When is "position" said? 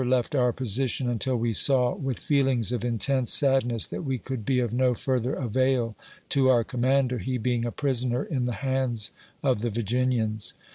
0.51-1.07